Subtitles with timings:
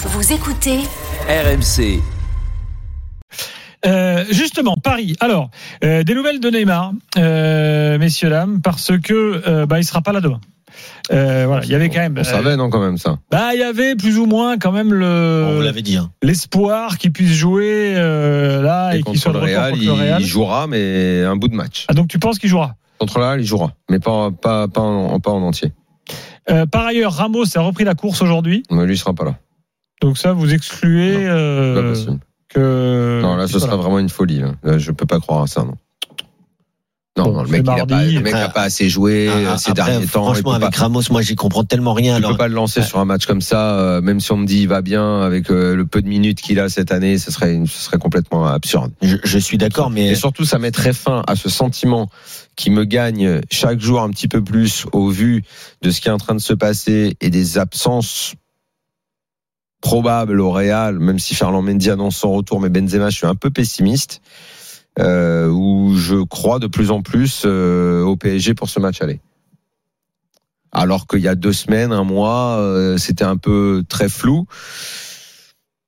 [0.00, 0.78] Vous écoutez
[1.28, 2.00] RMC.
[3.86, 5.16] Euh, justement, Paris.
[5.20, 5.50] Alors,
[5.84, 10.12] euh, des nouvelles de Neymar, euh, messieurs dames, parce que euh, bah il sera pas
[10.12, 10.40] là demain.
[11.12, 12.16] Euh, voilà, il y avait quand même.
[12.18, 13.18] On savait, non, quand même, ça?
[13.30, 14.90] Bah, il y avait plus ou moins quand même On
[15.54, 15.96] vous le l'avait dit.
[15.96, 16.10] Hein.
[16.22, 20.20] l'espoir qu'il puisse jouer euh, là et, Et qu'il soit le Real, contre le Real.
[20.20, 21.86] il jouera, mais un bout de match.
[21.88, 22.74] Ah, donc tu penses qu'il jouera?
[22.98, 25.72] Contre le Real, il jouera, mais pas, pas, pas, en, pas en entier.
[26.50, 29.34] Euh, Par ailleurs, Ramos a repris la course aujourd'hui, Mais lui, il sera pas là.
[30.00, 32.04] Donc ça vous excluez Non, euh,
[32.48, 33.20] que.
[33.22, 33.66] Non, là, ce voilà.
[33.66, 34.40] sera vraiment une folie.
[34.40, 34.52] Là.
[34.62, 35.74] Là, je peux pas croire à ça, non.
[37.16, 38.20] Non, Bon, non, le mec, il a mardi.
[38.30, 40.22] pas, pas assez joué Ah, euh, ces après, derniers temps.
[40.22, 42.12] Franchement, avec pas- Ramos, moi, j'y comprends tellement rien.
[42.12, 42.86] Tu Alors, peux pas le lancer Ouais.
[42.86, 45.50] sur un match comme ça, euh, même si on me dit il va bien avec
[45.50, 48.46] euh, le peu de minutes qu'il a cette année, ce serait, une- ce serait complètement
[48.46, 48.92] absurde.
[49.02, 52.08] je, je suis d'accord, mais Et surtout, ça mettrait fin à ce sentiment
[52.54, 55.42] qui me gagne chaque jour un petit peu plus au vu
[55.82, 58.34] de ce qui est en train de se passer et des absences
[59.80, 63.34] probables au Real, même si Ferland Mendy annonce son retour, mais Benzema, je suis un
[63.34, 64.20] peu pessimiste,
[64.98, 69.20] euh, où je crois de plus en plus euh, au PSG pour ce match aller.
[70.72, 74.46] Alors qu'il y a deux semaines, un mois, euh, c'était un peu très flou.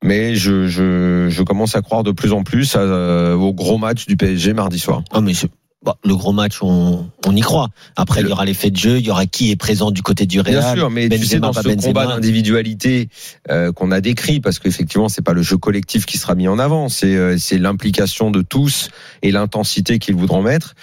[0.03, 4.55] Mais je, commence à croire de plus en plus euh, au gros match du PSG
[4.55, 5.03] mardi soir.
[5.11, 5.35] Ah, mais
[5.83, 7.69] bon, le gros match, on, on y croit.
[7.97, 10.27] Après, il y aura l'effet de jeu, il y aura qui est présent du côté
[10.27, 10.61] du Real.
[10.61, 11.87] Bien sûr, mais tu Benzema, sais dans pas ce Benzema.
[11.87, 13.09] combat d'individualité
[13.50, 16.59] euh, qu'on a décrit, parce qu'effectivement c'est pas le jeu collectif qui sera mis en
[16.59, 18.89] avant, c'est euh, l'implication de tous
[19.22, 20.75] et l'intensité qu'ils voudront mettre.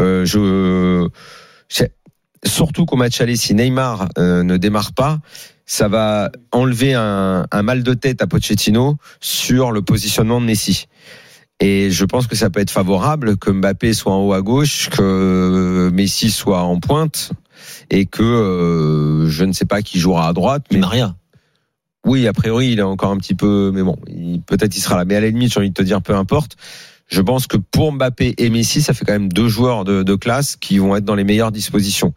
[0.00, 1.08] Euh, je
[1.68, 1.92] c'est-
[2.44, 5.18] surtout qu'au match aller, si Neymar euh, ne démarre pas,
[5.64, 10.86] ça va enlever un, un mal de tête à Pochettino sur le positionnement de Messi.
[11.64, 14.90] Et je pense que ça peut être favorable que Mbappé soit en haut à gauche,
[14.90, 17.30] que Messi soit en pointe
[17.88, 20.66] et que euh, je ne sais pas qui jouera à droite.
[20.72, 21.14] Mais Maria.
[22.04, 23.96] oui, a priori, il est encore un petit peu, mais bon,
[24.44, 25.04] peut-être il sera là.
[25.04, 26.56] Mais à la limite, j'ai envie de te dire, peu importe.
[27.06, 30.14] Je pense que pour Mbappé et Messi, ça fait quand même deux joueurs de, de
[30.16, 32.12] classe qui vont être dans les meilleures dispositions.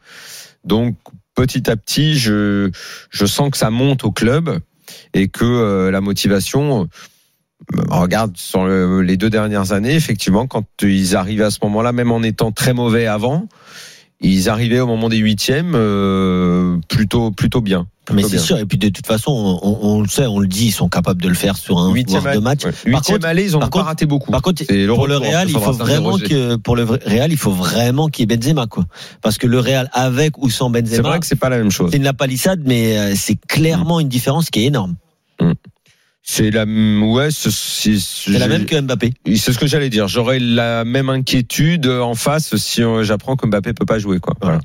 [0.63, 0.97] Donc,
[1.35, 2.72] petit à petit, je,
[3.12, 4.57] je sens que ça monte au club
[5.13, 6.85] et que euh, la motivation, euh,
[7.89, 12.11] regarde sur le- les deux dernières années, effectivement, quand ils arrivaient à ce moment-là, même
[12.11, 13.47] en étant très mauvais avant,
[14.21, 17.87] ils arrivaient au moment des huitièmes euh, plutôt plutôt bien.
[18.13, 18.59] Mais c'est sûr.
[18.59, 21.27] Et puis, de toute façon, on, le sait, on le dit, ils sont capables de
[21.27, 22.39] le faire sur un Huitième ouais.
[22.39, 22.53] Par
[22.85, 24.31] Huitième contre- aller, ils par ont pas contre- raté beaucoup.
[24.31, 27.51] Par contre, C'est pour le Real, il faut vraiment que pour le Real, il faut
[27.51, 28.85] vraiment qu'il y ait Benzema, quoi.
[29.23, 31.71] Parce que le Real avec ou sans C'est Benzema, vrai que c'est pas la même
[31.71, 31.89] chose.
[31.89, 34.95] c'est une la palissade, mais euh, c'est clairement une différence qui est énorme.
[36.28, 39.13] C'est la ouais, c'est la même que Mbappé.
[39.36, 40.08] C'est ce que j'allais dire.
[40.08, 44.34] J'aurais la même inquiétude en face si euh, j'apprends que Mbappé peut pas jouer quoi.
[44.41, 44.59] Voilà.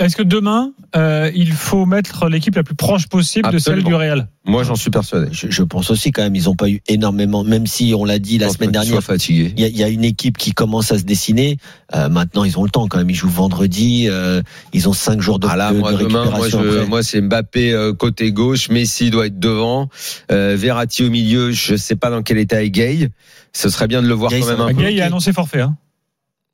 [0.00, 3.94] Est-ce que demain, euh, il faut mettre l'équipe la plus proche possible de celle du
[3.94, 4.28] Real?
[4.44, 5.26] Moi, j'en suis persuadé.
[5.32, 8.20] Je, je pense aussi quand même, ils n'ont pas eu énormément, même si on l'a
[8.20, 9.00] dit la semaine dernière.
[9.28, 11.58] Il y, a, il y a une équipe qui commence à se dessiner.
[11.96, 13.10] Euh, maintenant, ils ont le temps quand même.
[13.10, 14.06] Ils jouent vendredi.
[14.08, 14.40] euh,
[14.72, 17.20] ils ont cinq jours de, Ah là, de- moi de demain, moi, je, moi c'est
[17.20, 19.88] Mbappé euh, côté gauche, Messi doit être devant,
[20.30, 21.50] euh, Verratti au milieu.
[21.50, 23.10] Je sais pas dans quel état est Gay.
[23.52, 24.80] Ce serait bien de le voir Gay, quand même un peu.
[24.80, 25.60] Gay a annoncé forfait.
[25.62, 25.76] Hein.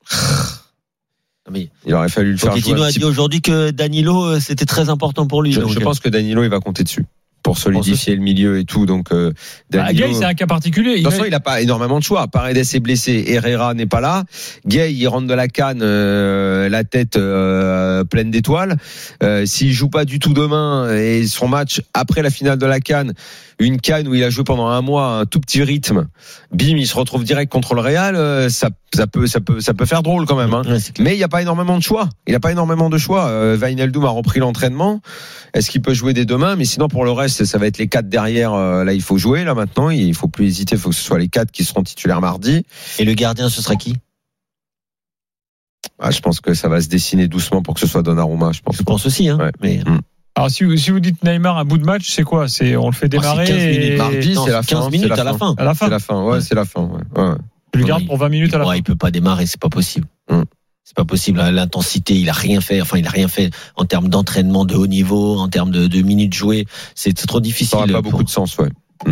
[1.51, 2.51] Mais Il aurait fallu le faire.
[2.51, 5.51] Pochettino a dit aujourd'hui que Danilo, euh, c'était très important pour lui.
[5.51, 7.05] Je, donc, je euh, pense que Danilo il va compter dessus
[7.45, 8.87] pour solidifier le milieu et tout.
[8.87, 9.31] Donc euh,
[9.69, 10.07] Bah, Danilo.
[10.07, 10.93] Gay, c'est un cas particulier.
[10.93, 12.27] De Il toute façon, il n'a pas énormément de choix.
[12.27, 14.23] Paredes est blessé, Herrera n'est pas là.
[14.65, 18.77] Gay, il rentre de la canne, euh, la tête euh, pleine d'étoiles.
[19.21, 22.79] Euh, S'il joue pas du tout demain et son match après la finale de la
[22.79, 23.13] canne,
[23.59, 26.07] une canne où il a joué pendant un mois, un tout petit rythme,
[26.51, 28.15] bim, il se retrouve direct contre le Real.
[28.15, 30.53] euh, ça, ça peut, ça peut, ça peut faire drôle quand même.
[30.53, 30.63] Hein.
[30.67, 30.77] ouais.
[30.99, 32.09] Mais il n'y a pas énormément de choix.
[32.27, 33.27] Il n'a pas énormément de choix.
[33.27, 35.01] Euh, Wijnaldum a repris l'entraînement.
[35.53, 36.55] Est-ce qu'il peut jouer dès demain?
[36.57, 38.53] Mais sinon, pour le reste, ça va être les quatre derrière.
[38.53, 39.43] euh, là, il faut jouer.
[39.45, 40.75] Là maintenant, il faut plus hésiter.
[40.75, 42.65] Il faut que ce soit les quatre qui seront titulaires mardi.
[42.99, 43.95] Et le gardien, ce sera qui?
[45.99, 48.51] Ah, je pense que ça va se dessiner doucement pour que ce soit Donnarumma.
[48.51, 48.75] Je pense.
[48.77, 49.29] Je pense aussi.
[49.29, 49.51] Hein, Ouais.
[49.61, 49.79] mais
[50.35, 52.47] Alors, si vous, si vous dites Neymar un bout de match, c'est quoi?
[52.49, 53.83] C'est on le fait Oh, démarrer 15 minutes.
[53.83, 54.89] et Mardi, c'est la 15 fin.
[54.89, 55.55] minutes c'est à la fin.
[55.57, 55.85] à la fin.
[55.85, 56.21] C'est la fin.
[56.23, 56.41] Ouais, Ouais.
[56.41, 56.81] c'est la fin.
[56.81, 57.23] Ouais.
[57.23, 57.35] Ouais.
[57.71, 58.77] Tu le gardes il- pour 20 minutes à la Ouais, fin.
[58.77, 60.07] il peut pas démarrer, c'est pas possible.
[60.87, 61.39] C'est pas possible.
[61.39, 61.49] hein.
[61.51, 62.79] L'intensité, il a rien fait.
[62.79, 66.01] Enfin, il a rien fait en termes d'entraînement de haut niveau, en termes de, de
[66.03, 66.65] minutes jouées.
[66.93, 67.77] C'est trop Ça difficile.
[67.79, 68.69] n'aura pas pour- beaucoup de sens, ouais.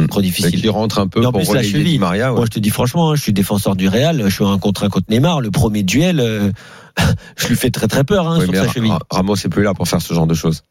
[0.08, 0.62] Trop Fait difficile.
[0.62, 1.98] qu'il rentre un peu Et en pour plus, la cheville.
[2.00, 2.30] Maria.
[2.32, 2.36] ouais.
[2.38, 4.22] Moi, je te dis franchement, hein, je suis défenseur du Real.
[4.24, 5.42] Je suis un contre un contre Neymar.
[5.42, 6.52] Le premier duel, euh,
[7.38, 8.92] je lui fais très très peur hein, Ouais, sur sa cheville.
[8.92, 10.62] Ra- Ramos est plus là pour faire ce genre de choses.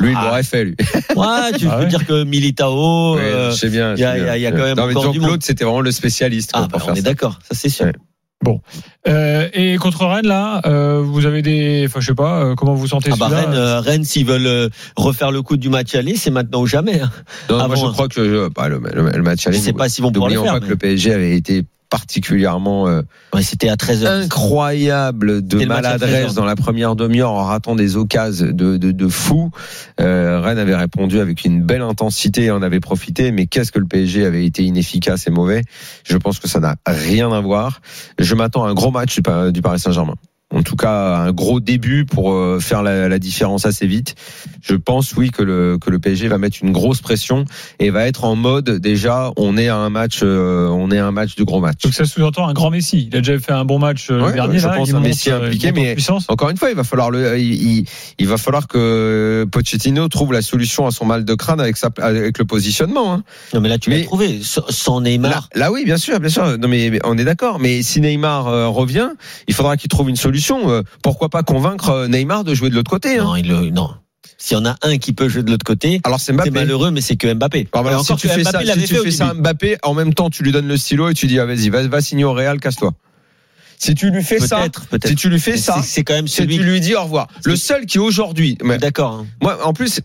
[0.00, 0.24] Lui, il Ah.
[0.26, 0.76] l'aurait fait, lui.
[1.16, 1.86] Ouais, tu Ah peux ouais.
[1.86, 3.16] dire que Militao.
[3.16, 3.94] Ouais, euh, je sais bien.
[3.94, 6.52] il y a- je y y quand même Non, mais Jean-Claude, c'était vraiment le spécialiste
[6.52, 7.86] quoi, Ah, bah, on est d'accord, ça c'est sûr.
[7.86, 7.92] Ouais.
[9.08, 11.84] Euh, et contre Rennes, là, euh, vous avez des.
[11.86, 14.70] Enfin, je sais pas, euh, comment vous sentez Ah bah Rennes, euh, Rennes s'ils veulent
[14.96, 17.00] refaire le coup du match aller, c'est maintenant ou jamais.
[17.00, 17.10] hein.
[17.50, 17.90] Non, moi, je hein.
[17.92, 19.58] crois que euh, bah, le, le- le match Je aller.
[19.58, 20.60] sais pas s'ils vont pouvoir le N'oublions faire.
[20.60, 23.02] pas que le PSG avait été particulièrement euh,
[23.34, 24.06] Ouais, c'était à 13h.
[24.06, 26.34] incroyable de 13 maladresse heures.
[26.34, 29.50] dans la première demi-heure en ratant des occasions de, de, de fou.
[30.00, 33.78] Euh, Rennes avait répondu avec une belle intensité et en avait profité, mais qu'est-ce que
[33.78, 35.62] le PSG avait été inefficace et mauvais?
[36.04, 37.80] Je pense que ça n'a rien à voir.
[38.18, 39.20] Je m'attends à un gros match
[39.52, 40.14] du Paris Saint-Germain.
[40.52, 44.16] En tout cas, un gros début pour euh, faire la, la différence assez vite.
[44.62, 47.44] Je pense, oui, que le, que le PSG va mettre une grosse pression
[47.78, 51.06] et va être en mode déjà, on est à un match, euh, on est à
[51.06, 51.82] un match de gros match.
[51.84, 53.06] Donc ça sous-entend un grand Messi.
[53.10, 54.58] Il a déjà fait un bon match euh, Ouais, le dernier.
[54.58, 56.24] je là, pense il un Messi impliqué, mais- puissance.
[56.28, 57.84] Encore une fois, il va falloir le, il, il-
[58.18, 61.90] il va falloir que Pochettino trouve la solution à son mal de crâne avec sa,
[61.98, 63.14] avec le positionnement.
[63.14, 63.22] hein.
[63.54, 64.40] Non mais là tu l'as trouvé.
[64.42, 66.58] Sans- Neymar, Là, là, oui, bien sûr, bien sûr.
[66.58, 67.60] Non, mais, mais on est d'accord.
[67.60, 69.10] Mais si Neymar euh, revient,
[69.46, 70.39] il faudra qu'il trouve une solution.
[70.70, 73.24] Euh, pourquoi pas convaincre euh, Neymar de jouer de l'autre côté hein.
[73.24, 73.90] non, il le- non.
[74.38, 77.02] S'il y en a un qui peut jouer de l'autre côté, Alors c'est malheureux, mais
[77.02, 77.68] c'est que Mbappé.
[77.72, 79.34] Alors, alors, si tu fais Mbappé ça, si tu fais à.
[79.34, 81.86] Mbappé, en même temps, tu lui donnes le stylo et tu dis ah, vas-y, va,
[81.86, 82.92] va signer au Real, casse-toi.
[83.78, 84.64] Si tu lui fais ça,
[85.04, 86.56] si tu lui fais Mais ça, c'est- quand même si celui.
[86.56, 87.28] tu lui dis au revoir.
[87.44, 89.12] Le seul qui aujourd'hui, D'accord.
[89.22, 89.26] hein.
[89.42, 90.00] moi en plus,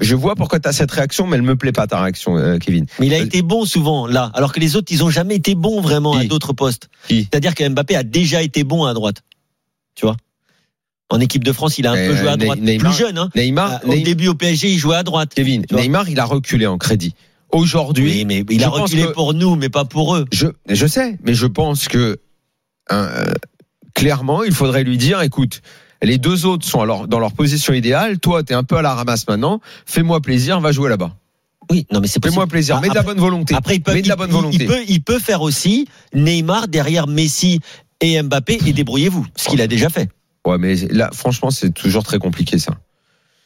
[0.00, 2.58] je vois pourquoi tu as cette réaction, mais elle me plaît pas ta réaction, euh,
[2.58, 2.86] Kevin.
[3.00, 5.36] Mais il a Euh, été bon souvent là, alors que les autres ils ont jamais
[5.36, 6.88] été bons vraiment à d'autres postes.
[7.08, 9.22] C'est-à-dire que Mbappé a déjà été bon à droite.
[9.94, 10.16] Tu vois.
[11.10, 12.58] En équipe de France, il a un Mais, peu joué à euh, droite.
[12.60, 13.30] Neymar- Plus jeune, hein.
[13.36, 15.32] Neymar, Ah, Au Neymar- début au PSG, il jouait à droite.
[15.34, 15.64] Kevin.
[15.70, 17.14] Neymar, il a reculé en crédit.
[17.52, 20.24] Aujourd'hui, Oui, mais il a reculé que- pour nous, mais pas pour eux.
[20.32, 22.18] je, je sais, mais je pense que
[22.90, 23.32] hein, euh,
[23.94, 25.60] clairement, il faudrait lui dire, écoute,
[26.02, 28.18] les deux autres sont alors dans leur position idéale.
[28.18, 29.60] Toi, t'es un peu à la ramasse maintenant.
[29.86, 31.14] Fais-moi plaisir, va jouer là-bas.
[31.70, 32.22] Oui, non, mais c'est.
[32.22, 32.76] Fais-moi plaisir.
[32.76, 33.54] Ah, Mets de la bonne volonté.
[33.54, 34.56] Après, il peut, Mets de la il- bonne il- volonté.
[34.60, 37.60] Il peut, il peut faire aussi Neymar derrière Messi
[38.12, 40.08] et Mbappé et débrouillez-vous, ce qu'il a déjà fait.
[40.46, 42.74] Ouais, mais là, franchement, c'est toujours très compliqué ça.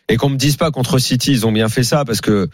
[0.08, 2.48] Et qu'on me dise pas contre City, ils ont bien fait ça parce que.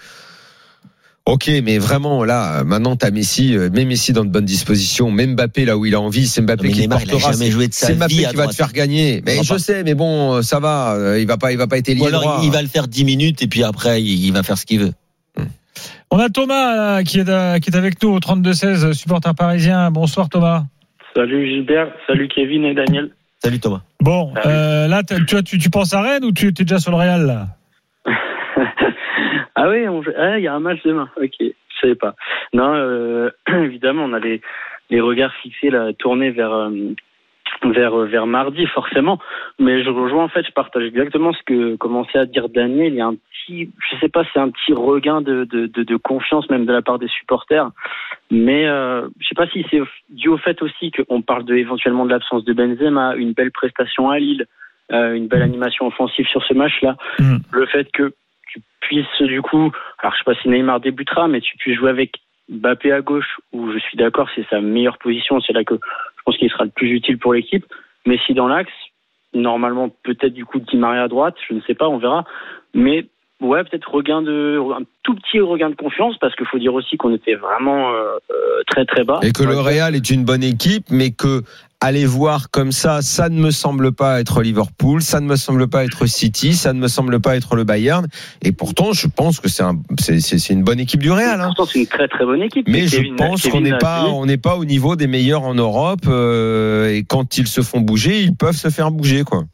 [1.27, 5.11] Ok, mais vraiment là, euh, maintenant t'as Messi, euh, mets Messi dans de bonnes dispositions,
[5.11, 7.33] même Mbappé là où il a envie, c'est Mbappé qui Neymar, portera.
[7.33, 9.23] jamais c'est- joué de sa C'est Mbappé qui va te faire gagner.
[9.25, 9.59] Mais je pas.
[9.59, 10.93] sais, mais bon, euh, ça va.
[10.93, 12.41] euh, Il va pas, il va pas être Ou lié alors droit.
[12.43, 14.93] il va le faire 10 minutes et puis après il va faire ce qu'il veut.
[16.11, 19.91] On a Thomas là, qui, est, euh, qui est avec nous au 32-16, supporter parisien.
[19.91, 20.65] Bonsoir Thomas.
[21.15, 23.11] Salut Gilbert, salut Kevin et Daniel.
[23.39, 23.83] Salut Thomas.
[24.01, 24.55] Bon, Salut.
[24.55, 26.97] euh, là, tu, vois, tu, tu penses à Rennes ou tu es déjà sur le
[26.99, 27.47] Real là?
[29.57, 31.09] Ah oui, on- ah, il y a un match demain.
[31.17, 32.17] Ok, je savais pas.
[32.53, 34.41] Non, euh, évidemment, on a les,
[34.91, 36.71] les regards fixés là, tournés vers euh,
[37.73, 39.19] vers euh, vers mardi forcément.
[39.59, 42.93] Mais je rejoins en fait, je partage exactement ce que commençait à dire Daniel.
[42.93, 45.83] Il y a un petit, je sais pas, c'est un petit regain de, de, de,
[45.83, 47.71] de confiance même de la part des supporters.
[48.31, 49.81] Mais euh, je sais pas si c'est
[50.11, 54.11] dû au fait aussi qu'on parle de éventuellement de l'absence de Benzema, une belle prestation
[54.11, 54.47] à Lille,
[54.93, 57.37] euh, une belle animation offensive sur ce match-là, Mm.
[57.53, 58.13] le fait que
[58.49, 61.91] tu puisses du coup, alors je sais pas si Neymar débutera, mais tu puisses jouer
[61.91, 62.13] avec
[62.49, 65.75] Mbappé à gauche, où je suis d'accord, c'est sa meilleure position, c'est là que
[66.25, 67.65] pense qu'il sera le plus utile pour l'équipe.
[68.07, 68.73] Mais si dans l'axe,
[69.33, 72.25] normalement peut-être du coup Di Maria à droite, je ne sais pas, on verra.
[72.75, 73.07] Mais
[73.41, 76.97] ouais, peut-être regain de un tout petit regain de confiance parce qu'il faut dire aussi
[76.97, 79.21] qu'on était vraiment euh, euh, très très bas.
[79.23, 79.59] Et que le.
[79.59, 81.43] Real est une bonne équipe, mais que
[81.81, 85.69] aller voir comme ça, ça ne me semble pas être Liverpool, ça ne me semble
[85.69, 88.07] pas être City, ça ne me semble pas être le Bayern.
[88.43, 91.41] Et pourtant, je pense que c'est un, c'est, une bonne équipe du Real.
[91.41, 91.47] Hein.
[91.49, 92.67] Pourtant, c'est une très très bonne équipe.
[92.69, 95.55] Mais je Kevin- pense qu'on n'est pas, on n'est pas au niveau des meilleurs en
[95.55, 96.07] Europe.
[96.09, 99.45] euh, et quand ils se font bouger, ils peuvent se faire bouger, quoi.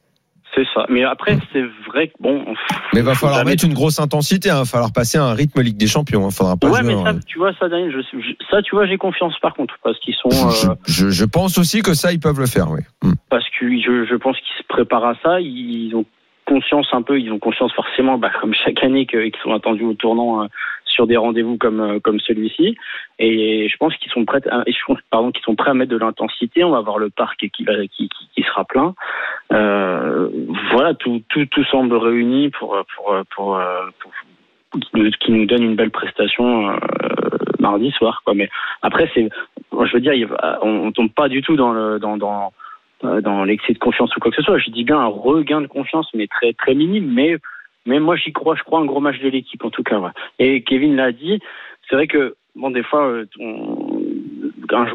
[0.54, 0.85] C'est ça.
[0.88, 2.45] Mais après, c'est vrai que bon.
[2.92, 4.49] Mais va falloir jamais mettre une grosse intensité.
[4.49, 6.28] Il va falloir passer à un rythme Ligue des Champions.
[6.28, 6.95] Il faudra pas Ouais, jouer.
[6.97, 9.75] mais ça, tu vois, ça, Daniel, je, je- ça, tu vois, j'ai confiance par contre,
[9.85, 12.71] parce qu'ils sont, je, euh, je- je pense aussi que ça, ils peuvent le faire.
[12.71, 12.80] Oui.
[13.02, 13.12] Mm.
[13.30, 15.40] parce que je, je pense qu'ils se préparent à ça.
[15.40, 16.04] Ils ont
[16.50, 19.95] conscience un peu, ils ont conscience forcément, bah, comme chaque année, qu'ils sont attendus au
[19.95, 20.47] tournant euh,
[20.85, 22.76] sur des rendez-vous comme euh, comme celui-ci.
[23.21, 24.64] Et je pense qu'ils sont prêts, à,
[25.45, 26.64] sont prêts à mettre de l'intensité.
[26.64, 28.95] On va voir le parc qui sera plein.
[29.52, 30.28] Euh,
[30.73, 33.61] voilà, tout, tout tout semble réuni pour pour pour,
[35.21, 36.76] qui nous, donne une belle prestation
[37.59, 38.49] mardi soir mais
[38.83, 40.14] après je veux dire
[40.62, 42.52] on, on tombe pas du tout dans le dans
[43.02, 44.59] dans l'excès de confiance ou quoi que ce soit.
[44.59, 47.12] Je dis bien un regain de confiance, mais très très minime.
[47.12, 47.37] Mais
[47.87, 49.99] mais moi j'y crois, je crois un gros match de l'équipe en tout cas.
[49.99, 50.11] ouais.
[50.38, 51.40] Et Kevin l'a dit,
[51.88, 53.26] c'est vrai que bon des fois euh,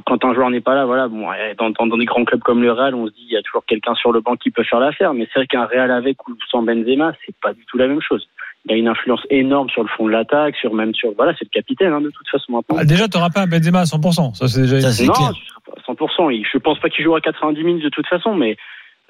[0.05, 2.61] quand un joueur n'est pas là, voilà, bon, dans, dans, dans des grands clubs comme
[2.61, 4.63] le Real, on se dit il y a toujours quelqu'un sur le banc qui peut
[4.63, 5.13] faire l'affaire.
[5.13, 8.01] Mais c'est vrai qu'un Real avec ou sans Benzema, c'est pas du tout la même
[8.01, 8.27] chose.
[8.67, 11.45] Il a une influence énorme sur le fond de l'attaque, sur même sur voilà, c'est
[11.45, 12.77] le capitaine hein, de toute façon maintenant.
[12.79, 14.33] Ah, déjà, tu n'auras pas un Benzema à 100%.
[14.33, 14.81] Ça, c'est déjà.
[14.81, 15.33] Ça, c'est non, clair.
[15.33, 15.93] tu seras pas à
[16.25, 16.29] 100%.
[16.31, 18.57] Il- Je pense pas qu'il jouera 90 minutes de toute façon, mais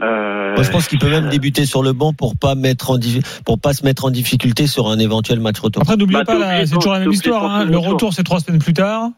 [0.01, 2.97] euh, Moi, je pense qu'il peut même débuter sur le banc pour pas mettre en
[3.45, 5.83] pour pas se mettre en difficulté sur un éventuel match retour.
[5.83, 7.49] Après, n'oubliez Bah, pas, c'est toujours la même histoire.
[7.49, 7.63] hein.
[7.65, 9.11] Le retour, c'est trois semaines plus tard.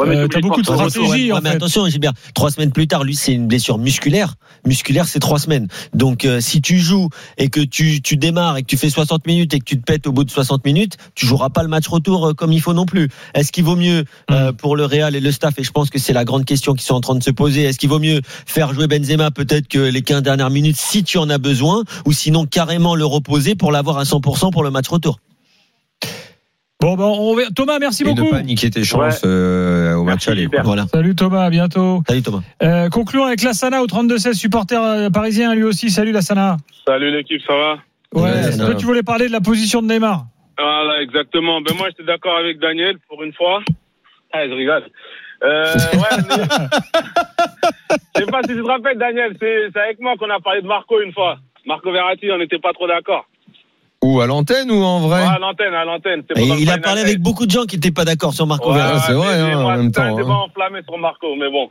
[0.00, 1.06] Ouais, mais euh, t'as beaucoup de penser au retour.
[1.06, 1.32] stratégie.
[1.32, 1.48] Ouais, en fait.
[1.48, 4.34] attention, Gilbert, trois semaines plus tard, lui, c'est une blessure musculaire.
[4.66, 5.68] Musculaire, c'est trois semaines.
[5.94, 9.26] Donc, euh, si tu joues et que tu, tu démarres et que tu fais 60
[9.26, 11.68] minutes et que tu te pètes au bout de 60 minutes, tu joueras pas le
[11.68, 13.08] match retour euh, comme il faut non plus.
[13.34, 15.98] Est-ce qu'il vaut mieux euh, pour le Real et le staff Et je pense que
[15.98, 17.62] c'est la grande question qu'ils sont en train de se poser.
[17.62, 21.18] Est-ce qu'il vaut mieux faire jouer Benzema peut-être que les 15 dernières minutes si tu
[21.18, 24.88] en as besoin, ou sinon carrément le reposer pour l'avoir à 100% pour le match
[24.88, 25.18] retour?
[26.80, 28.30] Bon, bon, on Thomas, merci Et ne beaucoup.
[28.30, 30.48] pas niquer tes chances euh, au match Merci, aller.
[30.64, 30.86] Voilà.
[30.86, 32.02] Salut Thomas, à bientôt.
[32.08, 32.40] Salut Thomas.
[32.62, 35.90] Euh, concluons avec Lassana au 32-16, supporter euh, parisien lui aussi.
[35.90, 36.56] Salut Lassana.
[36.86, 37.72] Salut l'équipe, ça va?
[38.14, 40.24] Ouais, Ouais, toi, tu voulais parler de la position de Neymar?
[40.58, 41.60] Voilà, exactement.
[41.60, 43.60] Ben moi, j'étais d'accord avec Daniel pour une fois.
[44.32, 44.84] Ah, je rigole.
[45.42, 46.44] Euh, ouais, mais...
[48.16, 50.60] Je sais pas si tu te rappelles, Daniel, c'est c'est avec moi qu'on a parlé
[50.62, 51.38] de Marco une fois.
[51.66, 53.26] Marco Verratti, on n'était pas trop d'accord.
[54.02, 56.22] Ou à l'antenne ou en vrai Ouais, à l'antenne, à l'antenne.
[56.36, 59.02] il a parlé avec beaucoup de gens qui n'étaient pas d'accord sur Marco Ouais, Verratti.
[59.08, 60.22] C'est vrai, hein, en même temps, hein.
[60.22, 61.68] enflammé sur Marco, mais bon.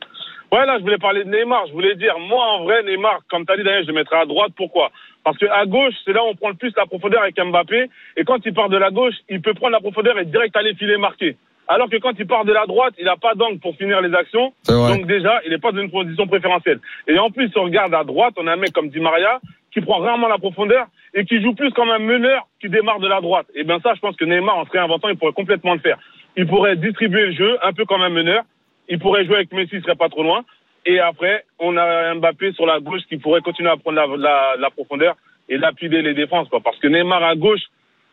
[0.52, 1.66] Ouais, là, je voulais parler de Neymar.
[1.68, 4.20] Je voulais dire, moi, en vrai, Neymar, comme tu as dit, Daniel, je le mettrais
[4.22, 4.52] à droite.
[4.56, 4.92] Pourquoi?
[5.24, 7.90] Parce que à gauche, c'est là où on prend le plus la profondeur avec Mbappé.
[8.18, 10.76] Et quand il part de la gauche, il peut prendre la profondeur et direct aller
[10.76, 11.36] filer marquer.
[11.68, 14.12] Alors que quand il part de la droite, il n'a pas d'angle pour finir les
[14.16, 14.54] actions.
[14.64, 14.98] C'est vrai.
[14.98, 16.80] Donc déjà, il n'est pas dans une position préférentielle.
[17.08, 19.40] Et en plus, si on regarde à droite, on a un mec comme Di Maria
[19.72, 23.08] qui prend rarement la profondeur et qui joue plus comme un meneur qui démarre de
[23.08, 23.48] la droite.
[23.56, 25.98] Et bien ça, je pense que Neymar, en se réinventant, il pourrait complètement le faire.
[26.36, 28.44] Il pourrait distribuer le jeu un peu comme un meneur.
[28.88, 30.44] Il pourrait jouer avec Messi, il serait pas trop loin.
[30.86, 34.56] Et après, on a Mbappé sur la gauche qui pourrait continuer à prendre la, la,
[34.58, 35.16] la profondeur
[35.50, 36.48] et lapider les défenses.
[36.50, 36.62] Quoi.
[36.62, 37.62] Parce que Neymar à gauche,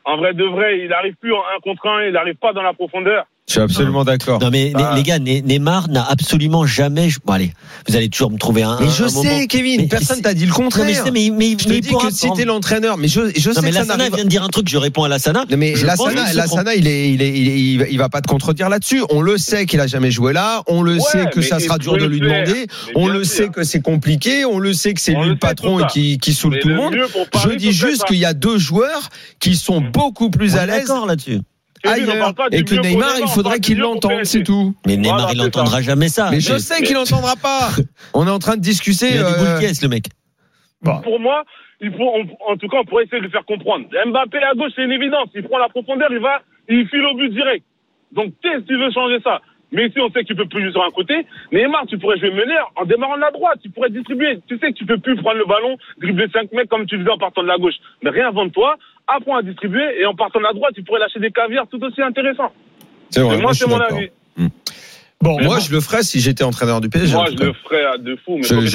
[0.05, 2.63] en vrai de vrai, il n'arrive plus en un contre un, il n'arrive pas dans
[2.63, 3.27] la profondeur.
[3.49, 4.41] Je suis absolument d'accord.
[4.41, 4.91] Non mais Ah.
[4.91, 7.11] les, les gars, Ne- Neymar n'a absolument jamais.
[7.25, 7.53] Bon allez,
[7.89, 8.77] vous allez toujours me trouver un.
[8.81, 10.85] Mais un je moment- sais, Kevin, Mais- personne t'a dit le Non, contraire.
[10.85, 13.21] mais je sais, mais, mais, je te mais dis que si t'es l'entraîneur, mais je,
[13.37, 15.45] je Non sais mais que Lassana vient de dire un truc, je réponds à Lassana.
[15.49, 18.21] Non, mais Lassana, Lassana, il est, il est, il est, il va- il va pas
[18.21, 19.03] te contredire là-dessus.
[19.11, 20.65] On le sait qu'il a jamais joué là.
[20.67, 22.43] On le Ouais, sait que ça sera dur de lui faire.
[22.45, 22.67] demander.
[22.89, 24.45] Mais On le sait que c'est compliqué.
[24.45, 26.97] On le sait que c'est lui le patron et qui, qui saoule tout le monde.
[27.45, 30.67] Je dis juste qu'il y a deux joueurs qui sont beaucoup plus On à est
[30.67, 31.39] l'aise d'accord là-dessus.
[32.53, 34.75] Et que Neymar, il faudrait qu'il l'entende, c'est tout.
[34.87, 36.31] Mais Neymar, il n'entendra jamais ça.
[36.31, 37.69] Mais je sais qu'il n'entendra pas.
[38.15, 39.07] On est en train de discuter.
[39.15, 40.05] Il a du euh, boule de caisse, le mec.
[41.03, 41.45] Pour moi,
[41.81, 43.87] il faut, on- en tout cas, on pourrait essayer de le faire comprendre.
[44.07, 45.29] Mbappé à gauche, c'est une évidence.
[45.35, 47.65] Il prend la profondeur, il va, il file au but direct.
[48.13, 49.41] Donc, qu'est-ce que tu veux changer ça
[49.73, 52.19] Mais si on sait que tu peux plus jouer sur un côté, Neymar, tu pourrais
[52.19, 53.59] jouer meneur en démarrant de la droite.
[53.63, 54.39] Tu pourrais distribuer.
[54.47, 57.11] Tu sais que tu peux plus prendre le ballon, dribbler 5 mecs comme tu faisais
[57.11, 57.75] en partant de la gauche.
[58.03, 58.77] Mais réinvente-toi,
[59.07, 61.83] apprends à distribuer et en partant de la droite, tu pourrais lâcher des caviars tout
[61.83, 62.53] aussi intéressants.
[63.11, 64.09] C'est vrai, moi, je c'est mon avis.
[65.23, 67.15] Bon, Moi, je le ferais si j'étais entraîneur du PSG.
[67.15, 68.37] Moi, je le ferais à de fou.
[68.37, 68.69] Mais Je, lui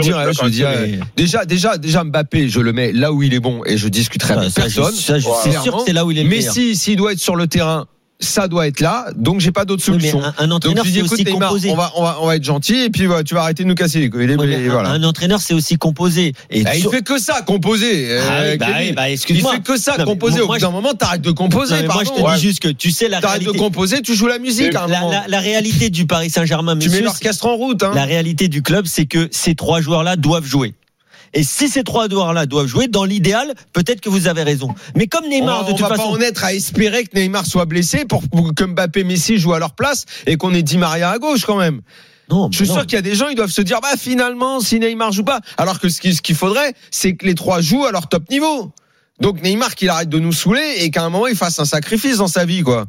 [0.00, 3.32] dirais, je lui dirais, mais- déjà, déjà, déjà Mbappé, je le mets là où il
[3.32, 4.92] est bon et je discuterai avec ça, personne.
[4.92, 6.24] c'est sûr que c'est là où il est.
[6.24, 7.86] Messi, s'il doit être sur le terrain,
[8.20, 9.06] ça doit être là.
[9.16, 10.22] Donc j'ai pas d'autre Oui, solution.
[10.38, 11.70] un, entraîneur, je c'est aussi Neymar, composé.
[11.70, 13.74] on va, on va, on va être gentil et puis tu vas arrêter de nous
[13.74, 14.30] casser les couilles.
[14.32, 14.90] Un- voilà.
[14.90, 16.32] Un entraîneur, c'est aussi composé.
[16.50, 18.08] Et Bah, il fait que ça, composer.
[18.20, 19.54] Ah euh, oui, bah bah, il excuse-moi.
[19.54, 20.36] fait que ça, Non, mais composer.
[20.38, 21.74] moi, Au bout je- d'un moment, t'arrêtes de composer.
[21.82, 23.64] Non, moi, je te dis juste que tu sais la T'arrêtes de réalité.
[23.64, 24.72] composer, tu joues la musique.
[24.72, 25.10] La, moment.
[25.10, 27.82] la- la réalité du Paris Saint-Germain, tu mets l'orchestre en route.
[27.82, 27.92] Hein.
[27.94, 30.74] la réalité du club, c'est que ces trois joueurs-là doivent jouer.
[31.34, 34.68] Et si ces trois joueurs-là doivent jouer, dans l'idéal, peut-être que vous avez raison.
[34.96, 37.18] Mais comme On Neymar, va, de on toute va pas en être à espérer que
[37.18, 38.22] Neymar soit blessé pour,
[38.54, 41.56] que Mbappé Messi jouent à leur place et qu'on ait Di Maria à gauche quand
[41.58, 41.80] même.
[42.30, 42.74] non, Je suis non.
[42.74, 45.24] sûr qu'il y a des gens, ils doivent se dire, bah finalement, si Neymar joue
[45.24, 48.72] pas, alors que ce qu'il faudrait, c'est que les trois jouent à leur top niveau.
[49.20, 52.18] Donc Neymar qu'il arrête de nous saouler et qu'à un moment il fasse un sacrifice
[52.18, 52.86] dans sa vie, quoi.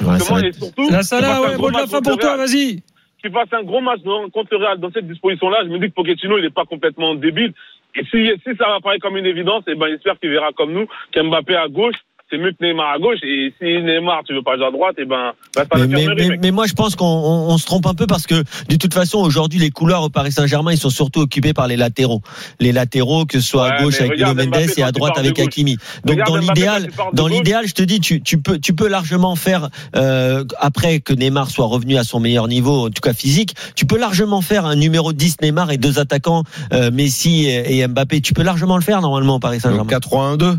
[0.00, 2.82] Ouais, Comment- et surtout, la Salah, ouais, mot de la fin pour toi, vas-y.
[3.24, 4.00] Qu'il fasse un gros match
[4.32, 7.54] contre Real dans cette disposition-là, je me dis que Pochettino, il n'est pas complètement débile.
[7.94, 10.86] Et si, si ça apparaît comme une évidence, eh ben, j'espère qu'il verra comme nous
[11.12, 11.96] qu'Mbappé à gauche,
[12.30, 13.18] c'est mieux que Neymar à gauche.
[13.22, 16.06] Et si Neymar, tu veux pas jouer à droite, et ben, reste à Mais, mais,
[16.28, 18.76] mais- mais moi, je pense qu'on on- on se trompe un peu parce que de
[18.76, 22.22] toute façon, aujourd'hui, les couloirs au Paris Saint-Germain, ils sont surtout occupés par les latéraux.
[22.60, 25.38] Les latéraux, que ce soit à gauche avec Nuno Mendes et à droite avec.
[25.38, 25.76] Hakimi.
[26.04, 29.36] Donc Regarde dans l'idéal, dans l'idéal, je te dis, tu, tu peux, tu peux largement
[29.36, 33.54] faire euh, après que Neymar soit revenu à son meilleur niveau, en tout cas physique,
[33.76, 37.86] tu peux largement faire un numéro 10 Neymar et deux attaquants euh, Messi et, et
[37.86, 38.20] Mbappé.
[38.20, 39.90] Tu peux largement le faire normalement au Paris Saint-Germain.
[39.90, 40.58] 4-3-1-2.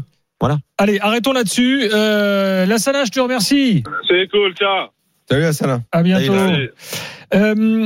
[0.77, 1.89] Allez, arrêtons là-dessus.
[1.93, 3.83] Euh, la Salah, je te remercie.
[4.07, 4.89] C'est cool, ciao.
[5.29, 5.83] Salut Assalin.
[5.91, 6.33] À bientôt.
[6.33, 6.69] Allez, Allez.
[7.33, 7.85] Euh,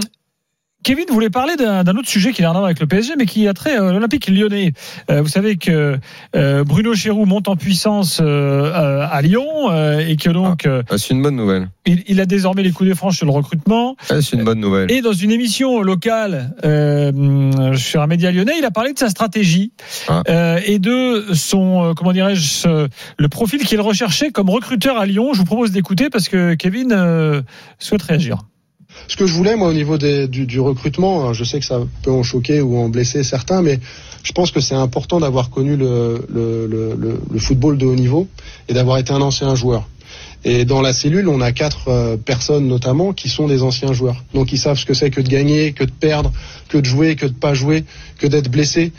[0.83, 3.25] Kevin voulait parler d'un autre sujet qui n'a rien à voir avec le PSG, mais
[3.25, 4.71] qui a trait à l'Olympique lyonnais.
[5.11, 5.99] Euh, vous savez que
[6.35, 10.81] euh, Bruno Chéroux monte en puissance euh, euh, à Lyon euh, et que donc euh,
[10.89, 11.69] Ah, c'est une bonne nouvelle.
[11.85, 13.97] il, il a désormais les coups de franche sur le recrutement.
[14.09, 14.89] Ah, c'est une bonne nouvelle.
[14.89, 19.09] Et dans une émission locale euh, sur un média lyonnais, il a parlé de sa
[19.09, 19.73] stratégie
[20.07, 20.23] Ah.
[20.29, 25.33] euh, et de son, euh, comment dirais-je, le profil qu'il recherchait comme recruteur à Lyon.
[25.33, 27.41] Je vous propose d'écouter parce que Kevin euh,
[27.79, 28.37] souhaite réagir.
[29.07, 32.11] Ce que je voulais, moi, au niveau du, recrutement, hein, je sais que ça peut
[32.11, 33.79] en choquer ou en blesser certains, mais
[34.23, 38.27] je pense que c'est important d'avoir connu le football de haut niveau
[38.67, 39.87] et d'avoir été un ancien joueur.
[40.45, 44.23] Et dans la cellule, on a quatre euh, personnes notamment qui sont des anciens joueurs.
[44.33, 46.31] Donc ils savent ce que c'est que de gagner, que de perdre,
[46.69, 47.83] que de jouer, que de pas jouer,
[48.17, 48.93] que d'être blessé.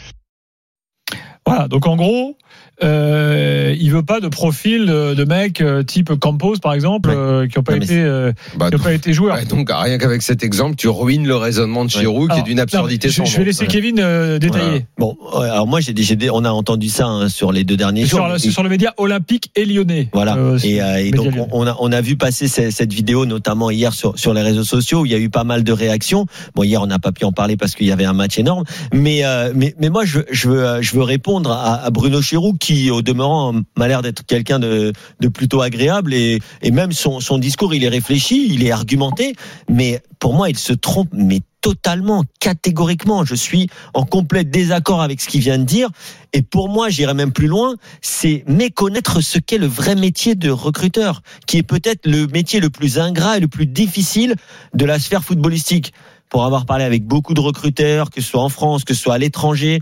[1.61, 1.69] Voilà.
[1.69, 2.37] Donc en gros,
[2.83, 7.17] euh, il veut pas de profil de, de mecs euh, type Campos par exemple, Ouais.
[7.17, 9.35] euh, qui n'ont pas Non, mais été, euh, Bah, qui ont pas été joueurs.
[9.37, 12.61] ouais, donc rien qu'avec cet exemple, tu ruines le raisonnement de Giroud qui est d'une
[12.61, 13.69] absurdité non, je, sans je vais laisser Ouais.
[13.69, 14.87] Kevin euh, détailler.
[14.99, 15.93] Bon, ouais, alors moi, j'ai,
[16.31, 18.29] on a entendu ça hein, sur les deux derniers Sur, jours.
[18.29, 20.09] la- Et- sur le média olympique et lyonnais.
[20.15, 20.37] Voilà.
[20.37, 21.47] Euh, et, euh, donc lyonnais.
[21.53, 24.65] on a on a vu passer ce- cette vidéo notamment hier sur sur les réseaux
[24.65, 26.27] sociaux où il y a eu pas mal de réactions.
[26.55, 28.65] Bon hier on n'a pas pu en parler parce qu'il y avait un match énorme.
[28.95, 32.91] Mais euh, mais mais moi je je veux je veux répondre à, Bruno Chéroux qui
[32.91, 34.93] au demeurant m'a l'air d'être quelqu'un de
[35.33, 36.41] plutôt agréable et
[36.73, 39.35] même son son discours il est réfléchi, il est argumenté.
[39.69, 43.25] Mais pour moi il se trompe mais totalement, catégoriquement.
[43.25, 45.89] Je suis en complet désaccord avec ce qu'il vient de dire.
[46.33, 50.51] Et pour moi, j'irais même plus loin, c'est méconnaître ce qu'est le vrai métier de
[50.51, 54.35] recruteur, qui est peut-être le métier le plus ingrat et le plus difficile
[54.75, 55.93] de la sphère footballistique.
[56.29, 59.15] Pour avoir parlé avec beaucoup de recruteurs, que ce soit en France, que ce soit
[59.15, 59.81] à l'étranger,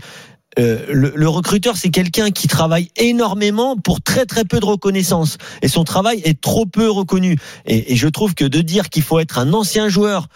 [0.57, 5.37] euh, le, le recruteur, c'est quelqu'un qui travaille énormément pour très très peu de reconnaissance.
[5.61, 7.37] Et son travail est trop peu reconnu.
[7.65, 10.27] Et, et je trouve que de dire qu'il faut être un ancien joueur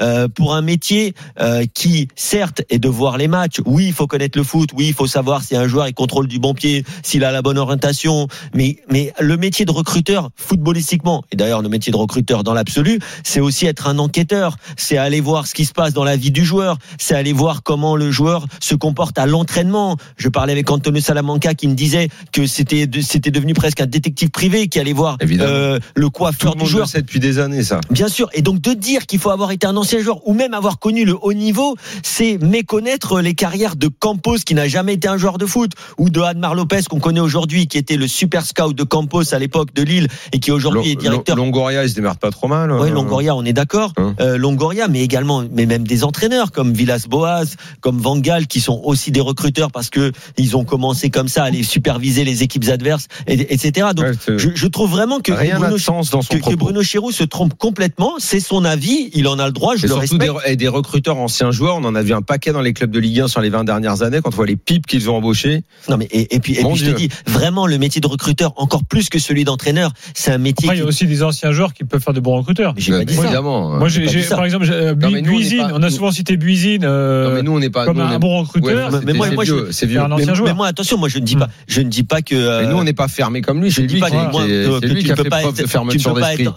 [0.00, 3.60] euh, pour un métier euh, qui, certes, est de voir les matchs.
[3.66, 4.70] Oui, il faut connaître le foot.
[4.74, 7.42] Oui, il faut savoir si un joueur il contrôle du bon pied, s'il a la
[7.42, 8.28] bonne orientation.
[8.54, 13.00] Mais, mais le métier de recruteur, footballistiquement, et d'ailleurs le métier de recruteur dans l'absolu,
[13.24, 14.56] c'est aussi être un enquêteur.
[14.76, 16.78] C'est aller voir ce qui se passe dans la vie du joueur.
[16.98, 19.96] C'est aller voir comment le joueur se comporte à l'entraînement.
[20.16, 23.86] Je parlais avec Antonio Salamanca qui me disait que c'était de- c'était devenu presque un
[23.86, 26.84] détective privé qui allait voir euh, le Tout coiffeur le du monde joueur.
[26.86, 27.80] le sait depuis des années, ça.
[27.90, 28.28] Bien sûr.
[28.34, 31.04] Et donc de dire qu'il faut avoir été un ancien joueur ou même avoir connu
[31.04, 35.38] le haut niveau, c'est méconnaître les carrières de Campos qui n'a jamais été un joueur
[35.38, 38.84] de foot ou de Admar Lopez qu'on connaît aujourd'hui qui était le super scout de
[38.84, 41.36] Campos à l'époque de Lille et qui aujourd'hui est directeur.
[41.36, 42.70] Lo- Longoria, il se démerde pas trop mal.
[42.72, 42.92] Oui, euh.
[42.92, 43.92] Longoria, on est d'accord.
[43.96, 44.14] Hein.
[44.20, 47.44] Euh, Longoria, mais également, mais même des entraîneurs comme Villas-Boas,
[47.80, 51.42] comme Van Gaal, qui sont aussi des recruteurs parce que ils ont commencé comme ça
[51.42, 53.88] à aller superviser les équipes adverses, et, etc.
[53.96, 56.54] Donc, Ouais, je, je trouve vraiment que Rien Bruno, dans son que, que.
[56.54, 58.12] Bruno Chéroux se trompe complètement.
[58.18, 60.46] C'est son avis, il en a le droit, je Et le surtout respecte.
[60.46, 62.90] des, et des recruteurs anciens joueurs, on en a vu un paquet dans les clubs
[62.90, 65.16] de Ligue 1 sur les 20 dernières années, quand on voit les pipes qu'ils ont
[65.16, 65.62] embauchés.
[65.88, 68.52] Non mais et, et puis, et puis je te dis vraiment le métier de recruteur
[68.56, 70.68] encore plus que celui d'entraîneur, c'est un métier.
[70.68, 72.72] Après, il y a aussi des anciens joueurs qui peuvent faire de bons recruteurs.
[72.74, 73.24] Mais j'ai Euh, pas dit ça.
[73.24, 73.70] évidemment.
[73.78, 76.36] Moi, j'ai, par exemple, j'ai, euh, Non, mais on Buisine, pas- on a souvent cité
[76.36, 77.84] Buisine euh, non, mais nous, on n'est pas.
[77.84, 78.90] comme nous, un bon recruteur.
[79.04, 80.00] Mais moi- c'est je- vieux.
[80.00, 80.48] un mais, ancien joueur.
[80.50, 82.34] mais moi attention, moi je ne dis pas, je ne dis pas que.
[82.34, 83.70] Mais euh, nous, on n'est pas fermé comme lui.
[83.70, 86.54] Je ne dis pas que, lui tu ne peux pas être,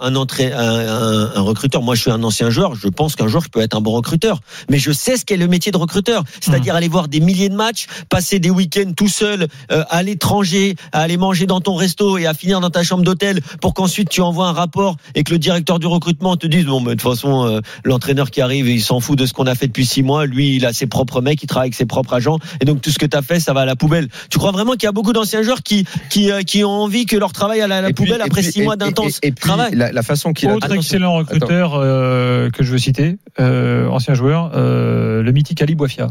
[1.36, 1.82] un recruteur.
[1.82, 2.76] Moi, je suis un ancien joueur.
[2.76, 4.40] Je pense qu'un jour, je peux être un bon recruteur.
[4.70, 6.24] Mais je sais ce qu'est le métier de recruteur.
[6.42, 6.78] C'est-à-dire Mmh.
[6.78, 11.02] aller voir des milliers de matchs, passer des week-ends tout seul, euh, à l'étranger, à
[11.02, 14.22] aller manger dans ton resto et à finir dans ta chambre d'hôtel pour qu'ensuite tu
[14.22, 17.04] envoies un rapport et que le directeur du recrutement te dise, bon, mais de toute
[17.04, 20.02] façon, euh, l'entraîneur qui arrive, il s'en fout de ce qu'on a fait depuis six
[20.02, 20.26] mois.
[20.26, 22.40] Lui, il a ses propres mecs, il travaille avec ses propres agents.
[22.62, 24.08] Et donc, tout ce que tu as fait, ça va à la poubelle.
[24.32, 27.06] Tu crois vraiment qu'il y a beaucoup d'anciens joueurs qui, qui, euh, qui ont envie
[27.06, 29.76] que leur travail aille à la puis- poubelle après puis- six et- mois d'intense travail?
[29.76, 30.56] La, la façon qu'il a.
[30.56, 32.95] Autre excellent recruteur euh, que je veux citer,
[33.40, 36.08] euh, ancien joueur, euh, le mythique Ali Boifia,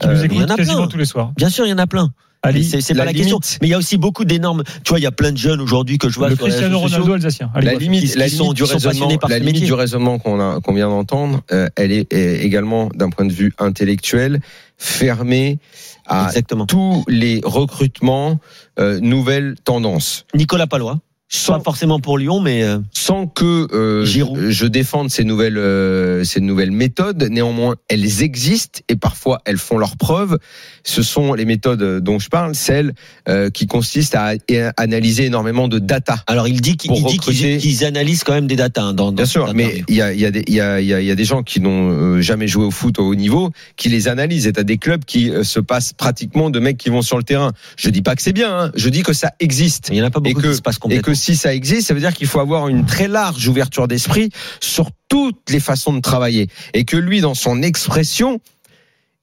[0.00, 0.86] qui Euh, nous écoute a quasiment plein.
[0.88, 1.32] tous les soirs.
[1.36, 2.12] Bien sûr, il y en a plein.
[2.42, 3.36] Ali, c'est c'est la pas la question.
[3.38, 4.62] limite- Mais il y a aussi beaucoup d'énormes.
[4.82, 6.78] Tu vois, il y a plein de jeunes aujourd'hui que je vois le sur Cristiano.
[6.78, 7.50] Ronaldo alsacien.
[7.54, 10.58] La limite, qui- la qui sont- limite du raisonnement, la limite du raisonnement qu'on a,
[10.62, 14.40] qu'on vient d'entendre, euh, elle est, est également d'un point de vue intellectuel
[14.78, 15.58] fermée
[16.06, 16.64] à Exactement.
[16.64, 18.40] tous les recrutements
[18.78, 20.24] euh, nouvelles tendances.
[20.34, 20.98] Nicolas Palois.
[21.32, 25.58] Sans, Pas forcément pour Lyon, mais euh, sans que euh, je, je défende ces nouvelles
[25.58, 30.38] euh, ces nouvelles méthodes, néanmoins elles existent et parfois elles font leurs preuves.
[30.82, 32.94] Ce sont les méthodes dont je parle, celles
[33.28, 36.16] euh, qui consistent à, à analyser énormément de data.
[36.26, 36.90] alors il dit qu'ils
[37.58, 40.12] qu'ils analysent quand même des datas hein, dans, dans Bien sûr, mais il y a,
[40.12, 41.60] il y, a des- il y, a, il y, a, y a des gens qui
[41.60, 44.48] n'ont euh, jamais joué au foot au haut niveau, qui les analysent.
[44.48, 47.22] Et t'as des clubs qui euh, se passent pratiquement de mecs qui vont sur le
[47.22, 47.52] terrain.
[47.76, 49.90] Je dis pas que c'est bien, hein, je dis que ça existe.
[49.92, 51.12] Il y en a pas beaucoup et que- qui se passent complètement.
[51.20, 54.30] Si ça existe, ça veut dire qu'il faut avoir une très large ouverture d'esprit
[54.60, 56.48] sur toutes les façons de travailler.
[56.74, 58.40] Et que lui, dans son expression,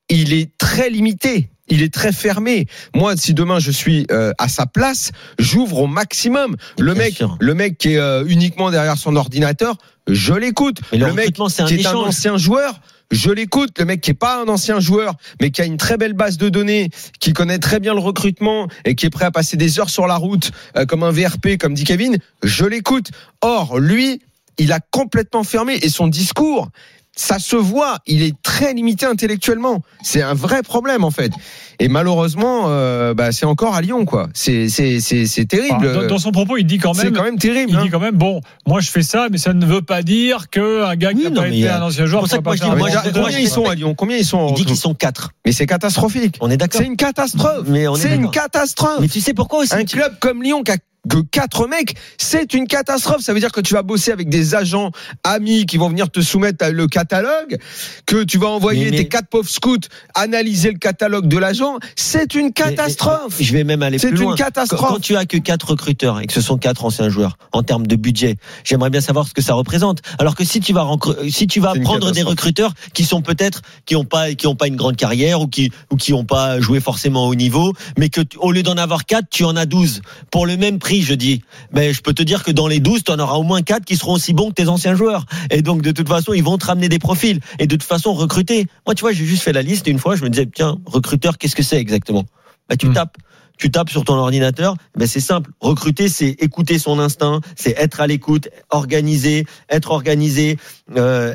[0.09, 1.49] il est très limité.
[1.69, 2.65] Il est très fermé.
[2.95, 6.55] Moi, si demain je suis euh, à sa place, j'ouvre au maximum.
[6.79, 7.35] Le Bien mec, sûr.
[7.41, 9.75] le mec qui est euh, uniquement derrière son ordinateur,
[10.07, 10.77] je l'écoute.
[10.93, 12.79] Le Le mec recrutement, c'est un qui est un ancien joueur,
[13.11, 13.77] je l'écoute.
[13.79, 16.37] Le mec qui est pas un ancien joueur, mais qui a une très belle base
[16.37, 16.89] de données,
[17.19, 20.07] qui connaît très bien le recrutement et qui est prêt à passer des heures sur
[20.07, 23.11] la route euh, comme un VRP, comme dit Kevin, je l'écoute.
[23.41, 24.21] Or, lui,
[24.57, 26.69] il a complètement fermé et son discours.
[27.19, 29.81] Ça se voit, il est très limité intellectuellement.
[30.03, 31.31] C'est un vrai problème en fait.
[31.79, 34.29] Et malheureusement, euh, bah, c'est encore à Lyon quoi.
[34.35, 35.77] C'est c'est c'est c'est terrible.
[35.87, 37.13] Enfin, dans, dans son propos, il dit quand c'est même.
[37.13, 37.71] quand même terrible.
[37.71, 37.81] Il hein.
[37.83, 40.95] dit quand même, bon, moi je fais ça, mais ça ne veut pas dire qu'un
[40.95, 42.27] gars qui Oui, n'a non, pas été euh, un ancien joueur.
[42.27, 43.73] c'est pour ça moi, pas je dis- faire moi, je- Combien moi, ils sont à
[43.73, 43.95] Lyon?
[43.95, 45.31] Combien ils sont en Il dit qu'ils sont quatre.
[45.43, 46.35] Mais c'est catastrophique.
[46.39, 46.79] On est d'accord.
[46.81, 47.65] C'est une catastrophe.
[47.67, 48.99] Mais on est C'est une catastrophe.
[49.01, 50.77] Mais tu sais pourquoi aussi Un tu- club comme Lyon qui a
[51.09, 53.21] que quatre mecs, c'est une catastrophe.
[53.21, 54.91] Ça veut dire que tu vas bosser avec des agents
[55.23, 57.57] amis qui vont venir te soumettre le catalogue,
[58.05, 59.77] que tu vas envoyer Mais- mais- tes quatre pauvres scouts
[60.15, 61.77] analyser le catalogue de l'agent.
[61.95, 63.35] C'est une catastrophe.
[63.39, 64.35] Mais- Je vais même aller C'est plus une loin.
[64.35, 64.79] catastrophe.
[64.81, 67.63] Quand, quand tu as que quatre recruteurs et que ce sont quatre anciens joueurs en
[67.63, 70.01] termes de budget, j'aimerais bien savoir ce que ça représente.
[70.19, 70.85] Alors que si tu vas
[71.29, 74.47] si tu vas C'est une prendre des recruteurs qui sont peut-être qui ont pas qui
[74.47, 77.73] ont pas une grande carrière ou qui ou qui ont pas joué forcément au niveau,
[77.97, 80.96] mais que au lieu d'en avoir quatre, tu en as 12 pour le même prix,
[81.03, 81.41] je dis.
[81.71, 83.85] Mais je peux te dire que dans les 12, tu en auras au moins quatre
[83.85, 85.25] qui seront aussi bons que tes anciens joueurs.
[85.51, 88.13] Et donc de toute façon, ils vont te ramener des profils et de toute façon
[88.13, 88.67] recruter.
[88.85, 91.37] Moi, tu vois, j'ai juste fait la liste une fois, je me disais tiens, recruteur,
[91.37, 92.25] qu'est-ce que c'est exactement?
[92.69, 92.93] Bah tu Hmm.
[92.93, 93.17] tapes
[93.57, 95.49] tu tapes sur ton ordinateur, ben c'est simple.
[95.59, 100.57] Recruter, c'est écouter son instinct, c'est être à l'écoute, organiser, être organisé,
[100.95, 101.33] euh,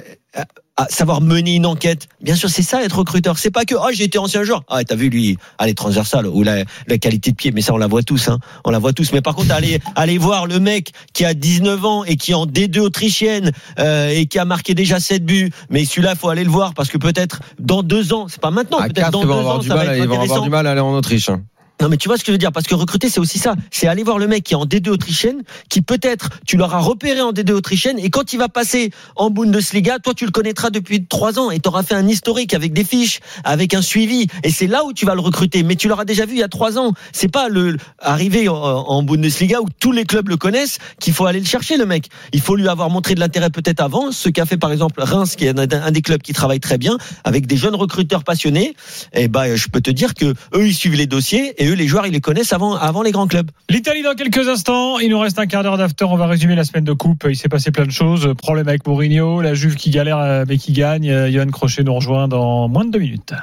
[0.77, 2.09] à- savoir mener une enquête.
[2.23, 3.39] Bien sûr, c'est ça être recruteur.
[3.39, 4.63] C'est pas que ah j'ai été ancien joueur.
[4.69, 7.53] Ah t'as vu lui, allez transversal ou la, la qualité de pied.
[7.53, 8.39] Mais ça on la voit tous, hein.
[8.65, 9.13] On la voit tous.
[9.13, 12.35] Mais par contre aller aller voir le mec qui a 19 ans et qui est
[12.35, 15.51] en D2 autrichienne euh, et qui a marqué déjà 7 buts.
[15.71, 18.79] Mais celui-là faut aller le voir parce que peut-être dans deux ans, c'est pas maintenant,
[18.79, 20.71] À peut-être dans ils deux ans ça va être Ils vont avoir du mal à
[20.73, 21.29] aller en Autriche.
[21.29, 21.43] hein.
[21.83, 23.57] Non mais tu vois ce que je veux dire parce que recruter c'est aussi ça,
[23.73, 27.21] c'est aller voir le mec qui est en D2 autrichienne, qui peut-être tu l'auras repéré
[27.21, 31.05] en D2 autrichienne et quand il va passer en Bundesliga, toi tu le connaîtras depuis
[31.05, 34.51] trois ans et tu auras fait un historique avec des fiches, avec un suivi et
[34.51, 35.65] c'est là où tu vas le recruter.
[35.65, 36.93] Mais tu l'auras déjà vu il y a trois ans.
[37.11, 41.41] C'est pas le arriver en, Bundesliga où tous les clubs le connaissent qu'il faut aller
[41.41, 42.07] le chercher le mec.
[42.33, 45.35] Il faut lui avoir montré de l'intérêt peut-être avant, ce qu'a fait par exemple Reims
[45.35, 48.77] qui est un, des clubs qui travaille très bien avec des jeunes recruteurs passionnés.
[49.15, 51.87] Et ben je peux te dire que eux ils suivent les dossiers et eux les
[51.87, 53.51] joueurs ils les connaissent avant avant les grands clubs.
[53.69, 54.99] L'Italie dans quelques instants.
[54.99, 56.05] Il nous reste un quart d'heure d'after.
[56.05, 57.27] On va résumer la semaine de coupe.
[57.29, 58.35] Il s'est passé plein de choses.
[58.37, 61.11] Problème avec Mourinho, la Juve qui galère euh, mais qui gagne.
[61.11, 63.35] Euh, Johan Crochet nous rejoint dans moins de deux minutes.